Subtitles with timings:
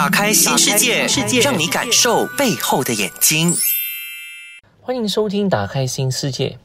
[0.00, 1.06] 打开新世界，
[1.42, 3.54] 让你感受背后的眼睛。
[4.80, 6.58] 欢迎收听《打开新世界》，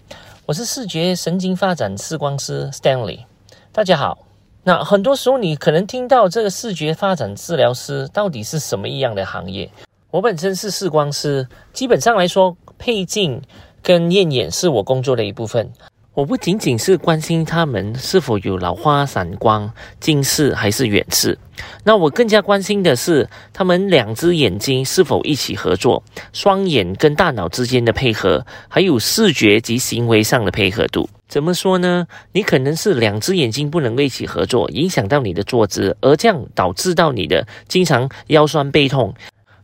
[0.46, 3.26] 我是视觉神经发展视光师 Stanley。
[3.74, 4.20] 大家好。
[4.64, 9.70] 那很多时候你可能听到这个视觉发展治疗师到底是什么一样的行业？
[10.12, 13.42] 我本身是视光师，基本上来说，配镜
[13.84, 15.70] 跟验眼是我工作的一部分。
[16.16, 19.70] 我不仅仅是关心他们是否有老花、散光、
[20.00, 21.38] 近视还是远视，
[21.84, 26.02] 那我更加关心的是他们两只眼睛是否一起合作，
[26.32, 31.10] 双眼跟大脑之间的配合，还有视觉及行为上的配合度。
[31.28, 32.08] 怎么说呢？
[32.32, 39.14] 你可能是两只眼睛不能一起合作，影响到你的坐姿，而这样导致到你的经常腰酸背痛。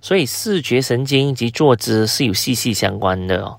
[0.01, 3.55] 所以视觉神经及坐姿是有息息相关的哦。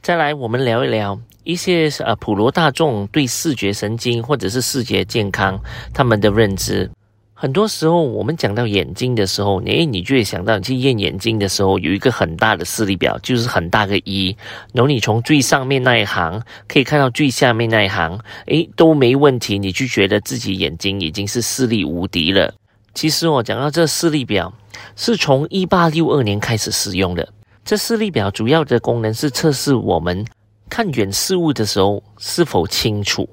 [0.00, 1.18] 再来，我们聊一聊。
[1.50, 5.60] 一些呃普罗大众对视觉神经或者是视觉健康
[5.92, 6.88] 他们的认知，
[7.34, 14.36] 很多时候我们讲到眼睛的时候，诶，你就会想到你去验眼睛的时候有一个很大的视力表，就是很大个一，
[14.72, 22.54] 然后你从最上面那一行可以看到最下面那一行，诶，都没问题，你就觉得自己眼睛已经是视力无敌了。
[22.94, 24.52] 其实我讲到这视力表
[24.96, 27.26] 是从一八六二年开始使用的，
[27.64, 30.24] 这视力表主要的功能是测试我们。
[30.70, 33.28] 看远事物的时候是否清楚？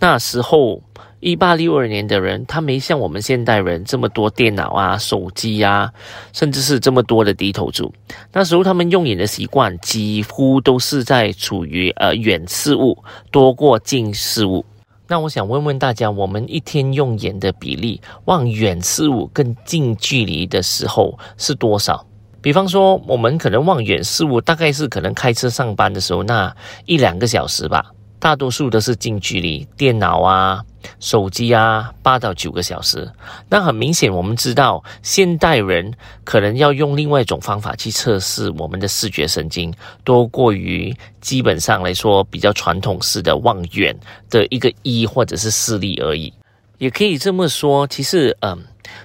[0.00, 0.82] 那时候
[1.20, 5.92] 一八六二年的人，他没像我们现代人这么多电脑啊、手机啊，
[6.32, 7.92] 甚至是这么多的低头族。
[8.32, 12.96] 那时候他们用眼的习惯几乎都是在处于呃远事物
[13.30, 14.64] 多过近事物。
[15.06, 22.06] 那我想问问大家，我们一天用眼的比例，望远事物跟近距离的时候是多少？
[22.42, 26.54] 比方说，我们可能望远事物，大概是可能开车上班的时候，那
[26.86, 27.92] 一两个小时吧。
[28.18, 30.62] 大多数都是近距离，电脑啊、
[30.98, 33.10] 手机啊，八到九个小时。
[33.48, 35.90] 那很明显，我们知道现代人
[36.22, 39.72] 可能要用另外一种方法去测试我们的视觉神经，
[40.04, 46.30] 多过于基本上来说比较传统式的望远的一个一或者是视力而已。
[46.76, 48.58] 也可以这么说，其实，嗯。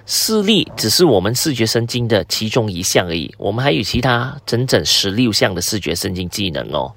[0.06, 6.92] 视力只是我们视觉神经的其中一项而已，我们还有其他整整十六项的视觉神经技能哦。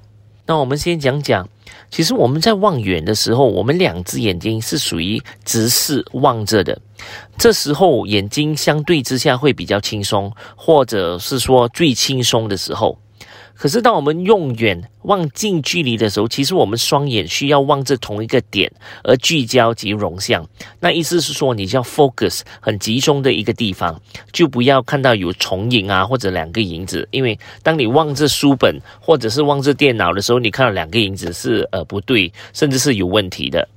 [0.46, 1.48] 那我们先讲讲，
[1.90, 6.80] 其实我们在望远的时候，我们两只眼睛是属于直视望着的，
[7.36, 12.96] 这时候眼睛相对之下会比较轻松，或者是说最轻松的时候。
[13.60, 18.72] 可是，当我们用远望近距离的时候，其实我们双眼需要望着同一个点
[19.04, 20.42] 而聚焦及融像。
[20.80, 24.00] 那意思是说，你要 focus 很集中的一个地方，
[24.32, 27.06] 就不要看到有重影啊，或者两个影子。
[27.10, 33.68] 因为当你望着书本或者是望着电脑的时候，你看到两个影子是呃不对，甚至是有问题的。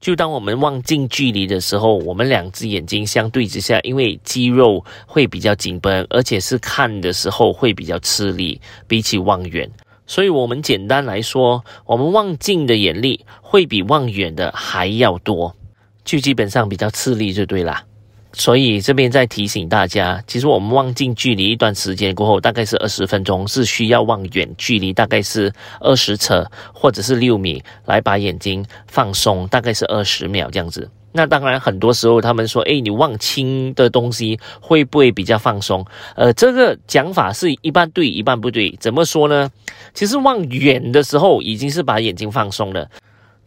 [0.00, 9.70] 就当我们望近距离的时候，我们两只眼睛相对之下，因为肌肉会比较紧绷，而且是看的时候会比较吃力，比起望远。
[10.06, 15.54] 所以，我们简单来说，我们望近的眼力会比望远的还要多，
[16.02, 17.84] 就基本上比较吃力就对了。
[18.32, 30.88] 所以这边再提醒大家，其实我们望近距离一段时间过后，大概是二十分钟，是需要望远距离，大概是二十尺或者是六米，来把眼睛放松，大概是二十秒这样子。
[31.12, 35.84] 那当然，很多时候他们说，诶，你望清的东西会不会比较放松？
[36.14, 38.76] 呃，这个讲法是一半对，一半不对。
[38.78, 39.50] 怎么说呢？
[39.92, 42.88] 其实望远的时候已经是把眼睛放松了。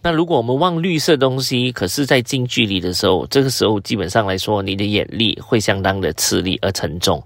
[0.06, 7.24] 那如果我们望绿色东西，可是在近距离的时候，这个时候基本上来说，你的眼力会相当的吃力而沉重，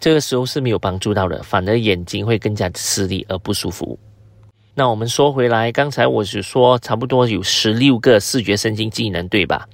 [0.00, 3.98] 这个时候是没有帮助到的，反而眼睛会更加吃力而不舒服。
[4.74, 9.68] 那我们说回来，刚才我是说差不多有十六个视觉神经技能，对吧？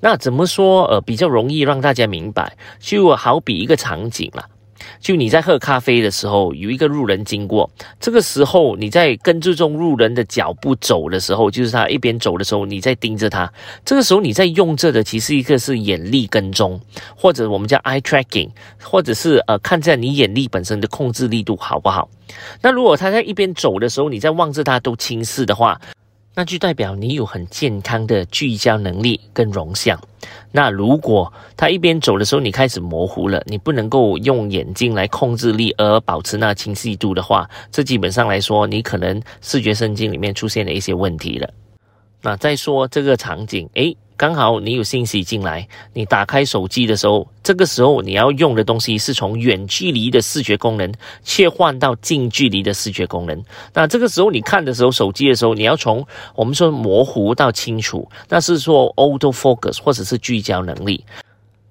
[0.00, 2.56] 那怎么说呃比较容易让大家明白？
[2.78, 4.48] 就好比一个场景了。
[5.00, 13.52] 就你在喝咖啡的时候，有一个路人经过，这个时候你在跟这种路人的脚步走的时候，就是他一边走的时候，你在盯着他。
[13.84, 16.80] 这个时候你在用这的其实一个是眼力跟踪，
[17.16, 18.50] 或者我们叫 eye tracking，
[18.82, 22.08] 或者是呃看在你眼力本身的控制力度好不好。
[22.62, 25.80] 那如果他在一边走的时候，你在望着他都轻视的话。
[26.34, 29.98] 那就代表你有很健康的聚焦能力跟容像。
[30.50, 41.48] 那如果他一边走的时候，你开始模糊了，你不能够用眼睛来控制力而保持那清晰度的话，这基本上来说，你可能视觉神经里面出现了一些问题了。
[42.22, 50.92] 那再说这个场景，诶，刚好你有信息进来，你打开手机的时候，这个时候你要用的东西是从远距离的视觉功能
[51.24, 53.44] 切换到近距离的视觉功能。
[53.72, 56.06] 那这个时候你看的时候，手机的时候，你要从
[56.36, 61.04] 我们说模糊到清楚，那是说 auto focus 或者是聚焦能力。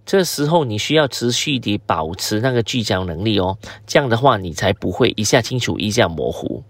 [0.05, 3.57] 这时候你需要持续地保持那个聚焦能力哦，
[3.87, 6.61] 这样的话你才不会一下清楚一下模糊。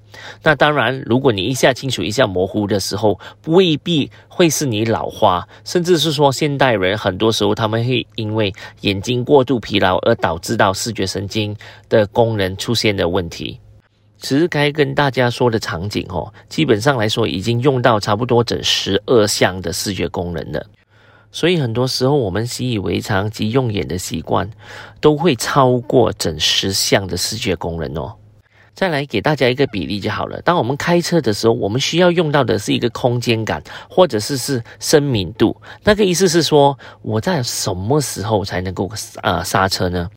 [0.43, 11.55] 那当然，如果你一下清楚一下模糊的时候，未必会是你老花，甚至是说现代人很多时候他们会因为眼睛过度疲劳而导致到视觉神经
[11.89, 13.59] 的功能出现的问题。
[14.19, 20.63] 其实该跟大家说的场景哦，基本上来说已经用到差不多整十二项的视觉功能了。
[21.33, 24.47] 所以很多时候，我们习以为常及用眼的习惯，
[25.01, 28.13] 都会超过整十项的视觉功能哦。
[28.75, 30.39] 再来给大家一个比例就好了。
[30.43, 35.59] 当我们开车的时候，我们需要用到的是一个空间感，或者是是生敏度。
[35.83, 38.89] 那个意思是说，我在什么时候才能够
[39.23, 40.07] 呃刹车呢？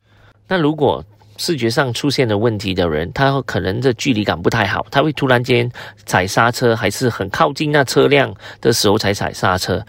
[0.47, 1.03] 那如果
[1.37, 5.71] 视觉上出现了问题的人，他可能的距离感不太好，他会突然间
[6.05, 9.83] 踩刹车，还是很靠近那车辆的时候才踩刹车。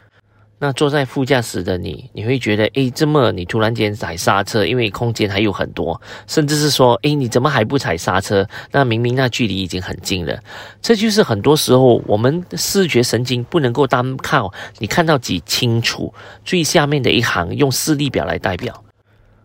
[0.61, 8.45] 那坐在副驾驶的你，你会觉得，诶，这么你突然间踩刹车，因为空间还有很多，甚至是说，诶，你怎么还不踩刹车？
[8.73, 10.37] 那明明那距离已经很近了。
[10.83, 16.13] 这就是很多时候我们视觉神经不能够单靠你看到几清楚
[16.45, 18.83] 最下面的一行用视力表来代表。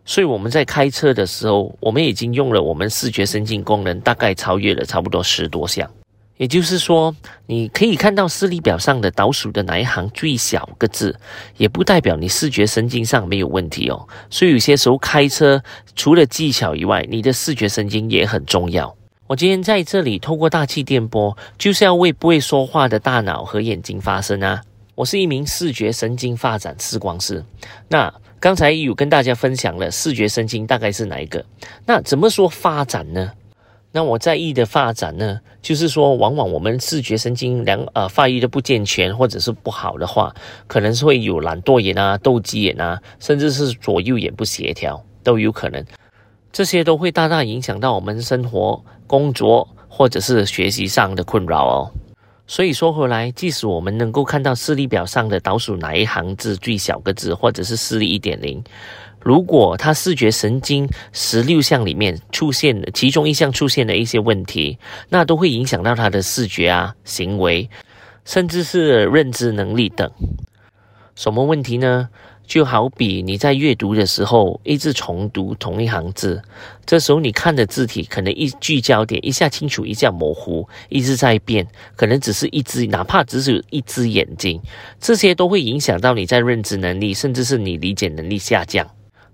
[0.06, 5.90] 所以我们在开车的时候，我们已经用了我们视觉神经功能，大概超越了差不多十多项。
[6.38, 7.16] 也就是说，
[7.46, 11.18] 你可以看到视力表上的倒数的哪一行最小个字，
[11.58, 14.08] 也不代表你视觉神经上没有问题哦。
[14.30, 15.62] 所以有些时候开车
[15.96, 18.96] 除了技巧以外，你的视觉神经也很重要。
[19.28, 24.62] 我今天在这里透过大气电波，就是要为不会说话的大脑和眼睛发声啊。
[24.96, 27.44] 我是一名视觉神经发展视光师。
[27.88, 31.44] 那刚才有跟大家分享了视觉神经大概是哪一个？
[31.86, 33.32] 那怎么说发展呢？
[33.96, 40.34] 那我在意的发展呢，就是说，往往我们视觉神经良呃发育的不健全或者是不好的话，
[40.66, 45.86] 可能是会有懒惰眼啊、斗鸡眼啊，甚至是左右眼不协调都有可能。
[46.52, 51.92] 这些都会大大影响到我们生活、工作或者是学习上的困扰哦。
[52.48, 58.62] 所以说回来，即使我们能够看到视力表上的倒数哪一行字最小个字，或者是视力一点零。
[59.24, 64.78] 如果他视觉神经十六项里面出现的其中一项出现的一些问题，
[65.10, 67.70] 那都会影响到他的视觉啊、行为，
[68.26, 70.12] 甚至是认知能力等。
[71.16, 72.10] 什么问题呢？
[72.46, 76.44] 就好比你在阅读的时候一直重读同一行字，
[76.86, 81.66] 这时候你看的字体可能一聚焦点一下清楚一下模糊，一直在变，
[81.96, 84.62] 可能只是一只，哪怕只是一只眼睛，
[85.00, 88.86] 这些都会影响到你在认知能力，甚至是你理解能力下降。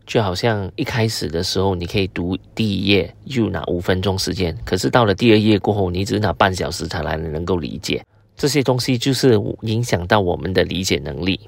[0.09, 8.03] 就好像一开始的时候，你可以读第一页就拿五分钟时间，可是到了第二页过后，你只拿半小时才来能够理解
[8.35, 11.39] 这些东西，就是影响到我们的理解能力。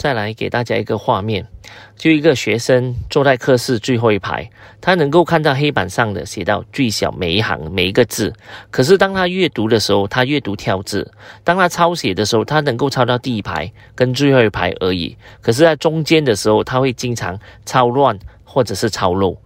[0.00, 1.46] 再来给大家一个画面，
[1.94, 4.50] 就一个学生坐在课室最后一排，
[4.80, 8.32] 他能够看到黑板上的写到最小每一行每一个字。
[8.70, 11.04] 可是当他阅读的时候，他阅读跳字；
[11.44, 15.14] 当他抄写的时候，他能够抄到第一排跟最后一排而已。
[15.42, 19.36] 可是，在中间的时候，他会经常抄乱或者是抄漏。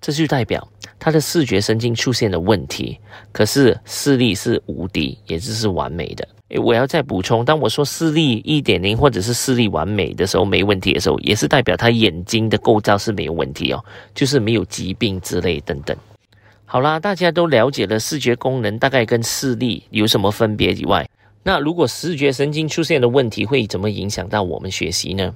[0.00, 0.66] 这就代表
[0.98, 2.98] 他的视觉神经出现了问题。
[3.30, 6.26] 可是视力是无敌，也就是完美的。
[6.58, 15.96] 我要再补充，当我说视力一点零或者是视力完美的时候，没问题的时候，也是代表他眼睛的构造是没有问题哦，就是没有疾病之类等等。
[16.64, 21.08] 好啦，大家都了解了视觉功能大概跟视力有什么分别以外，
[21.42, 25.32] 那如果视觉神经出现的问题会怎么影响到我们学习呢？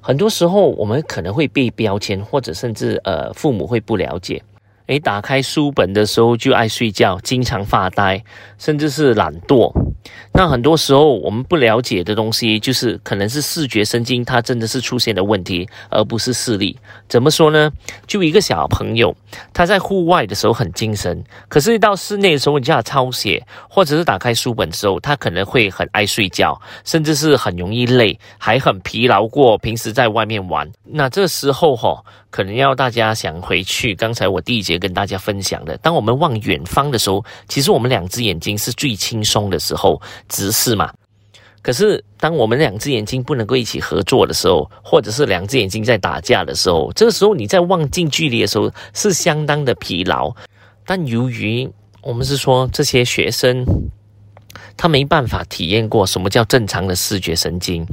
[0.00, 4.42] 很多时候我们可能会被标签，或者甚至呃父母会不了解。
[4.86, 8.22] 诶，打开书本的时候就爱睡觉，经常发呆，
[8.58, 9.72] 甚至是懒惰。
[10.32, 16.78] 那很多时候我们不了解的东西，就是可能是视觉神经它真的是出现了问题，而不是视力。
[17.08, 17.70] 怎么说呢？
[18.06, 19.16] 就一个小朋友，
[19.52, 30.70] 他在户外的时候很精神，可是一到室内的时候，你叫他抄写或者是打开书本的时候，他可能会很爱睡觉，甚至是很容易累，还很疲劳过平时在外面玩。
[30.84, 40.00] 那这时候哈，可能要大家想回去，刚才我第一节跟大家分享的，当我们望远方的时候，其实我们两只眼睛是最轻松的时候。
[40.28, 40.92] 直视嘛，
[41.62, 50.34] 可是当我们两只眼睛不能够一起合作的时候，或者是两只眼睛在打架的时候，这个时候你在望近距离的时候是相当的疲劳。
[50.84, 51.68] 但由于
[52.02, 53.64] 我们是说这些学生，
[54.76, 57.86] 他没办法体验过什么叫正常的视觉神经。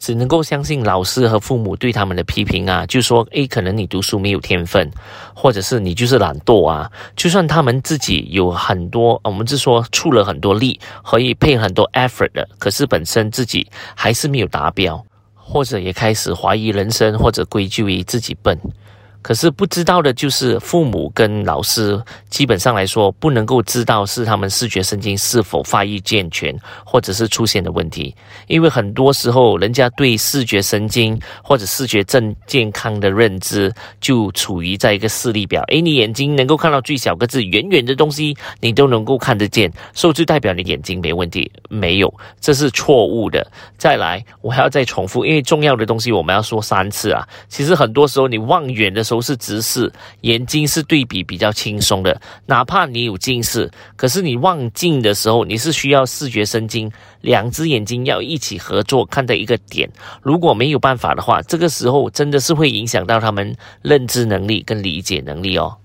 [0.00, 4.90] 只能够相信老师和父母对他们的批评啊，就说诶，可能你读书没有天分，
[5.34, 6.90] 或者是你就是懒惰啊。
[7.14, 15.04] 就算他们自己有很多，我们是说出了很多力，可以配很多 effort 的，可是本身自己还是没有达标，
[15.34, 18.58] 或者也开始怀疑人生，或者归咎于自己笨。
[19.22, 28.14] 可是不知道的就是父母跟老师，基本上来说不能够知道是他们视觉神经是否发育健全，或者是出现的问题。
[28.46, 35.62] 因为很多时候，人家对视觉神经或者视觉正健康的认知，就处于在一个视力表。
[35.64, 41.52] 诶，你眼睛能够看到最小个字，远远的东西你都能够看得见，所以就代表你眼睛没问题？
[41.68, 43.46] 没有，这是错误的。
[43.76, 47.28] 再来，我还要再重复，因为重要的东西我们要说三次啊。
[47.50, 49.04] 其实很多时候你望远的。
[49.10, 52.20] 都是直视，眼睛是对比比较轻松的。
[52.46, 56.88] 哪怕你有近视，可是你望近的时候，你是需要视觉神经
[57.22, 59.90] 两只眼睛要一起合作看的一个点。
[60.22, 65.76] 如果没有办法的话，这个时候真的是会影响到他们认知能力跟理解能力哦。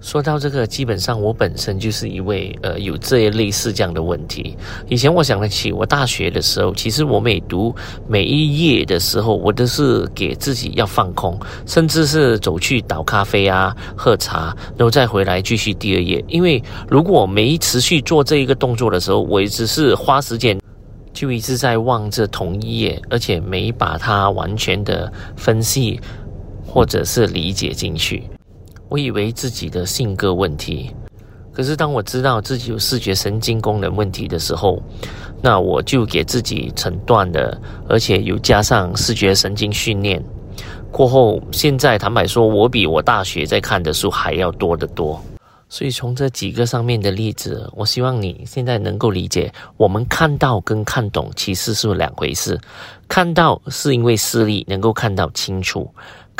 [0.00, 4.56] 说到这个，基本上我本身就是一位呃有这一类似这样的问题。
[4.88, 7.74] 以前我想得起，我大学的时候，其实我每读
[8.08, 16.24] 每一页的时候，我都是给自己要放空，甚至是走去倒咖啡啊、喝茶，然后再回来继续第二页。
[16.28, 20.58] 因为如果没持续做这一个动作的时候，我只是花时间
[21.12, 26.00] 就一直在望着同一页，而且没把它完全的分析
[26.66, 28.22] 或者是理解进去。
[28.90, 30.90] 我以为自己的性格问题，
[31.52, 34.82] 可是当我知道自己有视觉神经功能问题的时候，
[35.40, 37.56] 那我就给自己诊断的，
[37.88, 40.20] 而且又加上视觉神经训练
[40.90, 45.22] 过后，现在坦白说，我比我大学在看的书还要多得多。
[45.68, 52.58] 所以从这几个上面的例子，我希望你现在能够理解，我们看到跟看懂其实是两回事。
[53.06, 55.88] 看到是因为视力能够看到清楚。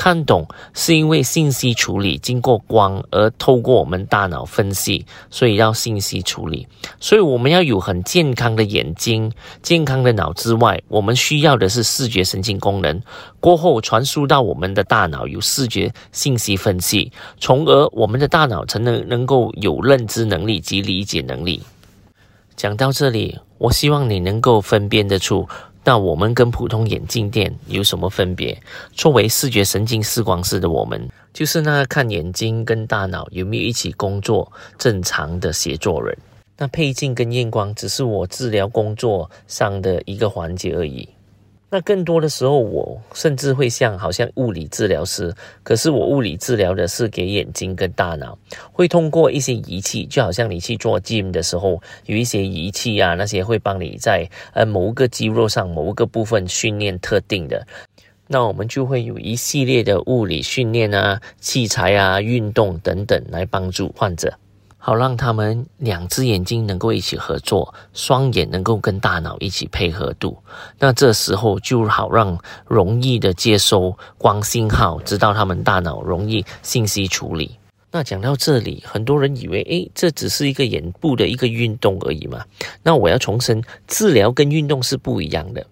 [0.00, 6.66] 看懂是因为信息处理经过光而透过我们大脑分析，所以要信息处理。
[6.99, 9.30] 所以我们要有很健康的眼睛、
[9.61, 12.99] 健康的脑之外，我们需要的是视觉神经功能
[13.40, 21.62] 过后传输到我们的大脑，有视觉信息分析，从而我们的大脑才能能够有认知能力及理解能力。
[22.57, 25.47] 讲到这里，我希望你能够分辨得出。
[25.82, 28.60] 那我们跟普通眼镜店有什么分别？
[28.92, 36.16] 作为视觉神经视光师的我们，就是那看眼睛跟大脑有没有一起工作正常的协作人。
[36.58, 41.08] 那配镜跟验光只是我治疗工作上的一个环节而已。
[41.73, 48.37] 那更多的时候，我甚至会像好像物理治疗师，可是我物理治疗的是给眼睛跟大脑，
[48.73, 57.65] 会通过一些仪器，就好像你去做 gym 的时候，有一些仪器啊，那些会帮你在呃某个肌肉上某个部分训练特定的，
[58.27, 64.37] 那我们就会有一系列的物理训练啊、器材啊、运动等等来帮助患者。
[64.82, 70.37] 好让他们两只眼睛能够一起合作，双眼能够跟大脑一起配合度。
[70.78, 77.58] 那这时候就好让容易的接收光信号，知道他们大脑容易信息处理。
[77.92, 82.42] 那讲到这里，很多人以为，诶，这只是一个眼部的一个运动而已嘛。
[82.82, 85.66] 那我要重申，治疗跟运动是不一样的。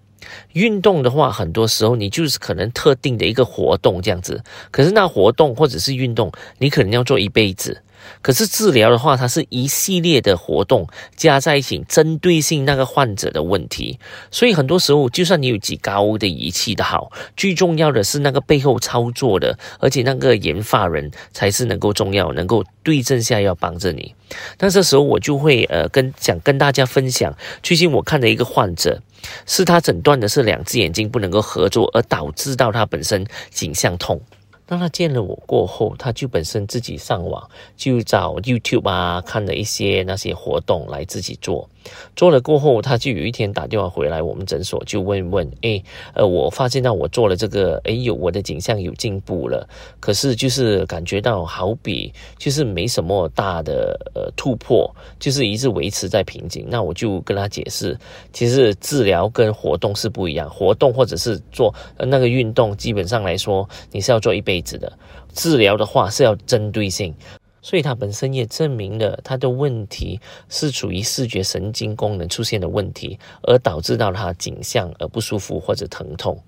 [0.53, 7.81] 运动的话，很多时候你就是可能特定的一个活动这样子，可是那活动或者是运动，你可能要做一辈子。
[8.23, 10.87] 可是治疗的话，它是一系列的活动
[11.17, 13.99] 加在一起，针对性那个患者的问题。
[14.31, 24.15] 所以很多时候，就算你有几高的仪器的好，最重要的是那个背后操作的，而且那个研发人才是能够重要，能够对症下药帮着你。
[24.59, 29.01] 那这时候我就会呃跟想跟大家分享，最近我看的一个患者，
[29.47, 34.21] 是他诊断的是两只眼睛不能够合作，而导致到他本身颈项痛。
[34.69, 41.67] 当他见了我过后，他就本身自己上网，就找 YouTube 啊，看了一些那些活动来自己做。
[42.15, 45.83] 做了过后，他就有一天打电话回来，我们诊所就问问，哎，
[46.13, 49.67] 呃，我发现到我做了这个，哎，呦我的景象有进步了，
[50.01, 56.67] 可是就是感觉到好比就是没什么大的呃突破，就是一直维持在瓶颈。
[56.69, 57.99] 那我就跟他解释，
[58.35, 64.58] 其实治疗跟活动是不一样，活动或者是做那个运动，基本上来说你是要做一辈。
[64.63, 64.99] 子的
[65.33, 67.15] 治疗的话是要针对性，
[67.63, 76.43] 所以他本身也证明了他的问题是处于视觉神经功能出现的问题，而导致到他颈项而不舒服或者疼痛。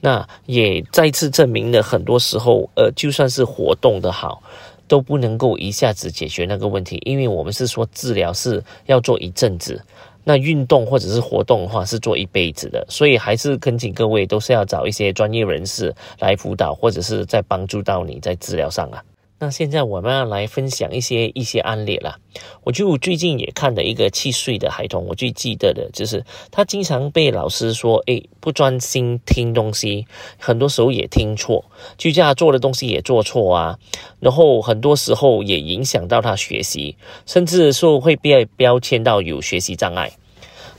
[0.00, 4.42] 那也再次证明了很多时候，呃，就算是活动的好，
[4.88, 9.84] 都不能够一下子解决那个问题，因为我们是说治疗是要做一阵子。
[10.24, 19.02] 那运动或者是活动的话，是做一辈子的，所以还是恳请各位都是要找一些专业人士来辅导，或者是在帮助到你在治疗上啊。
[19.42, 22.18] 那现在我们要来分享一些一些案例了。
[22.62, 30.06] 我就最近也看了一个七岁的孩童，我最记得的就是他经常被老师说：“诶，不专心听东西，
[30.38, 31.64] 很多时候也听错，
[31.96, 33.78] 就叫他做的东西也做错啊。
[34.18, 40.12] 然后很多时候也影响到他学习，甚至说会被标签到有学习障碍。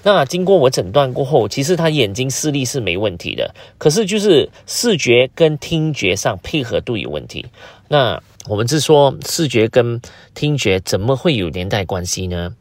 [0.04, 7.48] 那经过我诊断过后，其实他眼睛视力是没问题的，可是就是视觉跟听觉上配合度有问题。
[7.88, 10.02] 那我们是说，视觉跟
[10.34, 12.54] 听觉怎么会有连带关系呢？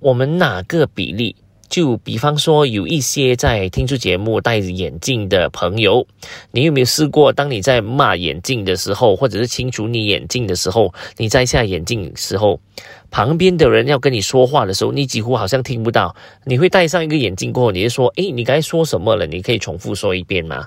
[0.00, 1.36] 我们哪个比例？
[1.68, 6.06] 就比方说，有一些在听出节目戴眼镜的朋友，
[6.50, 7.32] 你有没有试过？
[7.32, 12.60] 当你在骂眼镜的时候，或者是清除你眼镜的时候，你摘下眼镜时候，
[13.10, 16.14] 旁边的人要跟你说话的时候，你几乎好像听不到。
[16.44, 19.26] 你会戴上一个眼镜过后，你就说：“诶，你该说什么了？
[19.26, 20.66] 你可以重复说一遍吗？”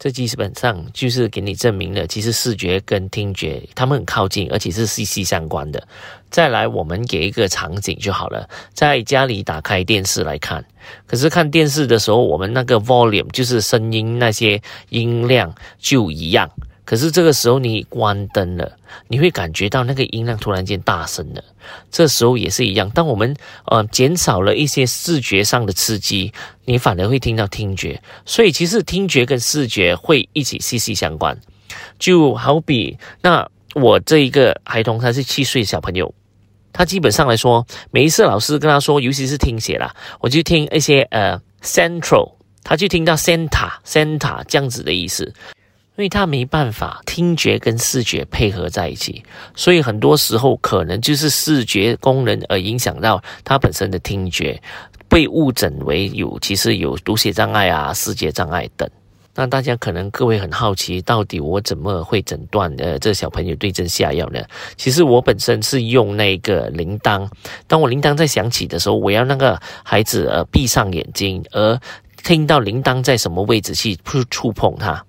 [0.00, 5.86] 这基本上就是给你证明了，其实视觉跟听觉他们很靠近，而且是息息相关的。
[6.30, 10.64] 再来，我们给一个场景就好了，在家里打开电视来看，
[11.06, 16.50] 可是看电视的时候，我们那个 volume 就是声音那些音量就一样。
[16.90, 21.44] 可是这个时候你关灯了，你会感觉到那个音量突然间大声了。
[21.88, 23.32] 这时候也是一样，当我们
[23.66, 26.32] 呃减少了一些视觉上的刺激，
[26.64, 28.02] 你反而会听到听觉。
[28.26, 31.38] 所以其实听觉跟视觉会一起息息相关。
[32.00, 36.12] 就好比那我这一个孩童，他是七岁小朋友，
[36.72, 42.32] 他基本上来说，每一次老师跟他说，尤其是听写啦，我就听一些呃 central，
[42.64, 45.32] 他就听到 center center 这样子的意思。
[45.96, 49.22] 因为他没办法听觉跟视觉配合在一起，
[49.54, 54.60] 所以很多时候可能就是视觉功能而影响到他本身的听觉，
[55.08, 58.88] 被误诊为有其实有读写障碍啊、视觉障碍等。
[59.34, 64.40] 那大家可能各位很好奇，到底我怎么会诊断呃这小朋友对症下药呢？
[64.76, 67.28] 其实我本身是用那个铃铛，
[67.66, 71.78] 当我铃铛在响起的时候，我要那个孩子呃闭上眼睛，而
[72.24, 73.96] 听到铃铛在什么位置去
[74.30, 75.04] 触碰它。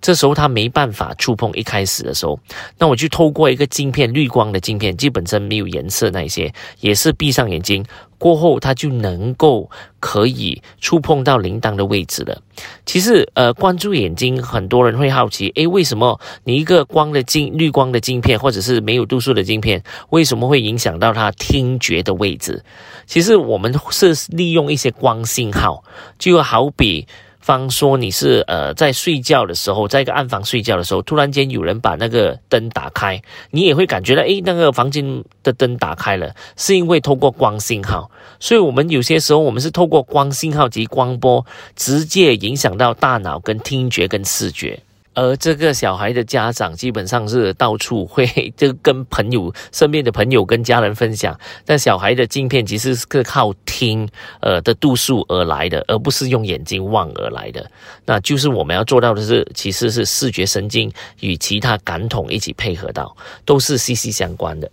[0.00, 2.38] 这时候他没办法触碰，一开始的时候，
[2.78, 7.84] 那我就透过一个镜片，绿光的镜片，基本上没有颜色那一些，也是闭上眼睛
[8.18, 12.40] 过后，他就能够可以触碰到铃铛的位置了。
[12.84, 22.62] 其实，呃，关注眼睛，很多人会好奇，诶，为什么你一个光的镜，绿光的镜片，或者是没有度数的镜片，为什么会影响到他听觉的位置？
[23.06, 25.82] 其实我们是利用一些光信号，
[26.18, 27.06] 就好比。
[27.44, 38.10] 方说你是呃在睡觉的时候，在一个暗房睡觉的时候，突然间有人把那个灯打开，你也会感觉到，诶，那个房间的灯打开了，是因为透过光信号。
[38.40, 41.44] 所以，我们有些时候，我们是透过光信号及光波，
[41.76, 44.80] 直接影响到大脑跟听觉跟视觉。
[45.14, 54.08] 而这个小孩的家长基本上是到处会 就跟朋友身边的朋友跟家人分享，但小孩的镜片其实是靠听
[54.40, 57.70] 呃的度数而来的，而不是用眼睛望而来的。
[58.04, 64.70] 那就是我们要做到的是，其实是视觉神经与其他感统一起配合到，都是息息相关的。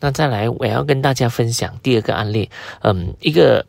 [0.00, 2.50] 那再来，我要跟大家分享第二个案例，
[2.82, 3.64] 嗯，一个。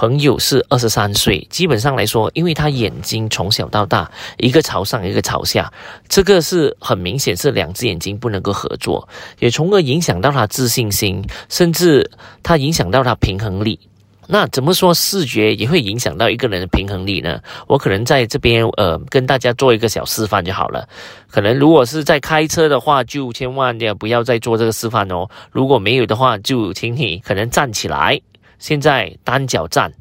[0.00, 5.70] 朋友是二十三岁，基本上来说，因为他眼睛从小到大一个朝上，一个朝下，
[6.08, 9.06] 这个是很明显是两只眼睛不能够合作，
[9.40, 12.10] 也从而影响到他自信心，甚至
[12.42, 13.78] 他影响到他平衡力。
[14.26, 17.38] 那怎么说视觉也会影响到一个人的平衡力呢？
[17.66, 20.88] 我可能在这边呃跟大家做一个小示范就好了。
[21.28, 25.28] 可能如果是在开车的话，就千万要不要再做这个示范哦。
[25.50, 28.18] 如果没有的话，就请你可能站起来。
[28.60, 29.92] 现在单脚站，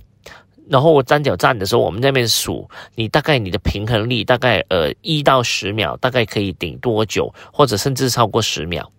[0.70, 8.92] 然后我单脚站的时候，我们那边数，你大概你的平衡力大概呃一到十秒，大概可以顶多久，或者甚至超过十秒。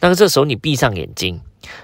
[0.00, 1.38] 那个这时候你闭上眼睛，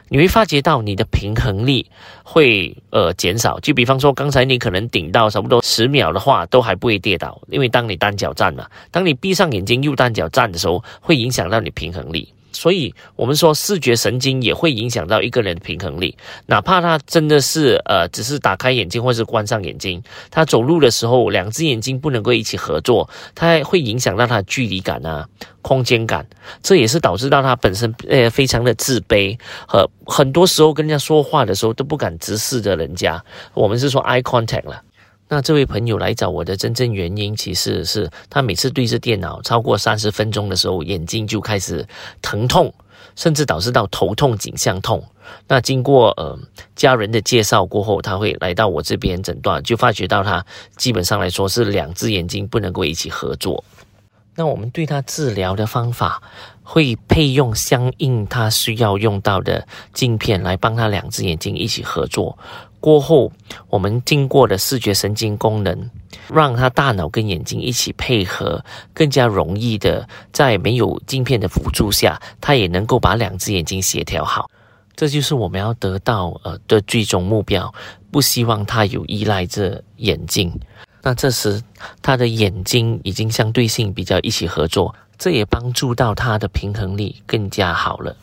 [0.08, 1.90] 你会发觉到你的平衡力
[2.22, 3.60] 会呃减少。
[3.60, 12.32] 就比方说刚才你可能顶到差不多十秒的话，都还不会跌倒，因为当你单脚站嘛，当你闭上眼睛又单脚站的时候，会影响到你平衡力。
[12.54, 25.28] 所以，我们说视觉神经也会影响到一个人的平衡力，哪怕他真的是呃，只是打开眼睛或是关上眼睛，他走路的时候，两只眼睛不能够一起合作，他会影响到他的距离感啊、
[25.60, 26.26] 空间感，
[26.62, 33.22] 这也是导致到他本身呃非常的自卑和很多时候跟人家说话的时候都不敢直视着人家。
[33.52, 34.82] 我们是说 eye contact 了。
[35.28, 41.86] 那这位朋友来找我的真正原因，其实是他每次对着电脑超过三十分钟的时候，眼睛就开始
[42.20, 42.72] 疼痛，
[43.16, 45.02] 甚至导致到头痛、颈项痛。
[45.48, 46.38] 那经过呃
[46.76, 50.44] 家人的介绍过后，他会来到我这边诊断，就发觉到他
[50.76, 53.64] 基本上来说是两只眼睛不能够一起合作。
[54.36, 56.20] 那我们对他治疗的方法
[56.62, 62.36] 会配用相应他需要用到的镜片来帮他两只眼睛一起合作。
[62.84, 63.32] 过后，
[63.70, 65.90] 我们经过的视觉神经功能，
[66.28, 74.50] 让他大脑跟眼睛一起配合，更加容易的在没有镜片的辅助下，他也能够把两只眼睛协调好。
[74.94, 77.72] 这就是我们要得到呃的最终目标。
[78.10, 80.52] 不希望他有依赖着眼镜。
[81.00, 81.62] 那这时
[82.02, 88.14] 他的眼睛已经相对性比较一起合作，这也帮助到他的平衡力更加好了。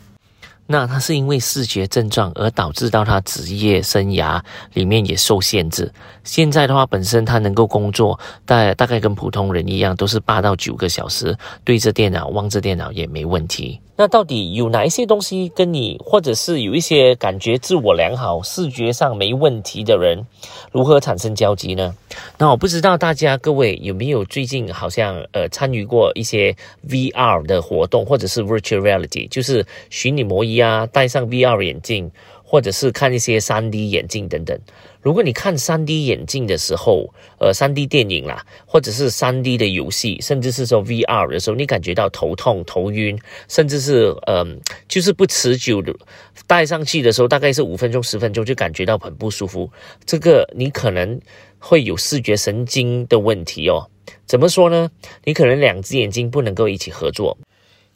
[0.71, 4.41] 那他是因为视觉症状而导致到他职业生涯
[4.73, 5.91] 里面也受限制。
[6.23, 13.81] 现在的话，本身他能够工作，大大概跟普通人一样，都是八到九个小时，对着电脑望着电脑也没问题。
[14.01, 20.25] 那到底有哪一些东西跟你，或者是有一些感觉自我良好、视觉上没问题的人，
[20.71, 21.95] 如何产生交集呢？
[22.39, 26.55] 那我不知道大家各位有没有最近好像呃参与过一些
[26.89, 32.09] VR 的活动，或者是 Virtual Reality，就是虚拟模拟啊，戴上 VR 眼镜。
[32.51, 34.59] 或者是看一些三 D 眼镜等等。
[35.01, 44.59] 如果你看三 D 眼镜的时候，呃，三 D 电影啦，或者是三 D 的游戏，甚至是说 VR 的时候，你感觉到头痛、头晕，甚至是嗯，
[44.89, 45.95] 就是不持久的，
[46.45, 49.71] 戴上去的时候大概是五分钟、十分钟就感觉到很不舒服。
[50.05, 51.21] 这个你可能
[51.57, 53.87] 会有视觉神经的问题哦。
[54.25, 54.91] 怎么说呢？
[55.23, 57.37] 你可能两只眼睛不能够一起合作。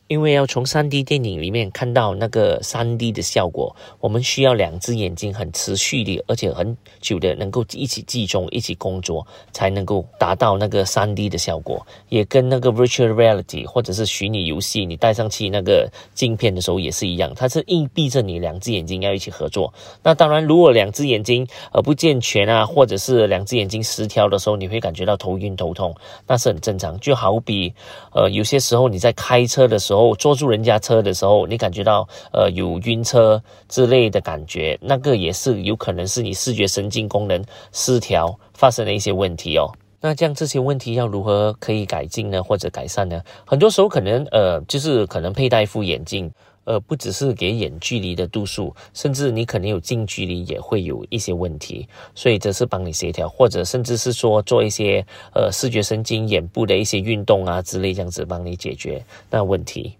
[0.07, 11.83] 因为要从三 D 电影里面看到那个三 D 的效果，我们需要两只眼睛很持续的，而且很久的能够一起集中、一起工作，才能够达到那个三 D 的效果。
[12.09, 19.73] 也跟那个 Virtual Reality 或者是虚拟游戏，你戴上去那个镜片的时候也是一样，它是硬逼着你两只眼睛要一起合作。
[20.03, 25.95] 那当然，如果两只眼睛呃不健全啊，或者是两只眼睛失调的时候，你会感觉到头晕头痛，
[26.27, 26.99] 那是很正常。
[26.99, 27.73] 就好比
[28.13, 29.94] 呃有些时候你在开车的时候。
[29.95, 39.71] 然后坐住人家车的时候，你感觉到呃有晕车之类的感觉，那个也是有可能是你视觉神经功能失调发生的一些问题哦。
[40.01, 43.21] 那这样这些问题要如何可以改进呢，或者改善呢？
[43.45, 46.29] 很多时候可能呃就是可能佩戴一副眼镜。
[46.65, 59.95] 呃，不只是给眼距离的度数，甚至你可能有近距离也会有一些问题，所以这是帮你协调，或者甚至是说做一些呃视觉神经眼部的一些运动啊之类，这样子帮你解决那问题。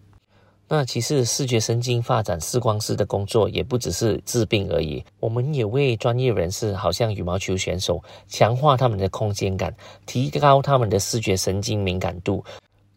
[0.68, 9.76] 那其实视觉神经发展视光师的工作也不只是治病而已，我们也为专业人士，好像羽毛球选手，强化他们的空间感，
[10.08, 12.44] 提高他们的视觉神经敏感度。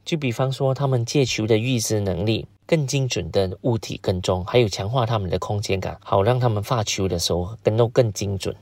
[0.03, 2.47] 就比方说，他们借球的预知能力。
[2.69, 8.55] 更精准的物体跟踪，还有强化他们的空间感，好让他们发球的时候跟都更精准。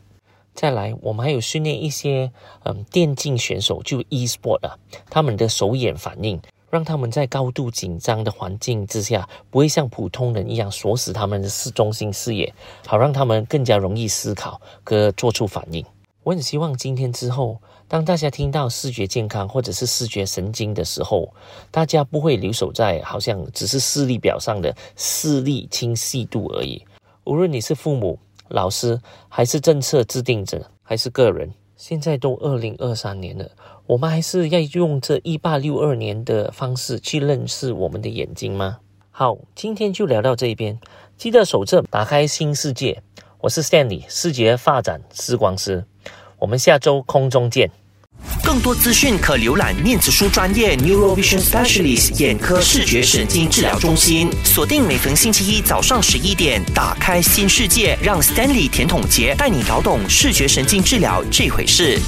[0.55, 2.31] 再来，我们还有训练一些
[2.62, 4.79] 嗯电竞选手，就 e-sport 啊，
[5.11, 6.40] 他们的手眼反应，
[6.71, 12.55] 让他们在高度紧张的环境之下，不会像普通人一样锁死他们的视中心视野，
[12.87, 15.85] 好让他们更加容易思考和做出反应。
[16.23, 17.59] 我很希望今天之后。
[17.88, 21.33] 当大家听到视觉健康或者是视觉神经的时候，
[21.70, 26.85] 大家不会留守在好像只是视力表上的视力清晰度而已。
[27.25, 28.18] 无论你是父母、
[28.49, 33.49] 老师，还是政策制定者，还是个人，现在都二零二三年了，
[33.87, 38.79] 我们还是要用这一八六二年的方式去认识我们的眼睛吗？
[39.12, 40.79] 好，今天就聊到这边，
[41.16, 43.01] 记得守正打开新世界。
[43.38, 45.85] 我是 Stanley，视觉发展视光师。
[46.38, 47.70] 我们下周空中见。
[48.42, 54.31] 更多资讯可浏览面子书专业 Neurovision Specialist 眼科视觉神经治疗中心。
[54.44, 62.01] 锁定每逢星期一早上十一点，打开新世界，让 Stanley 甜筒杰带你搞懂视觉神经治疗这回事。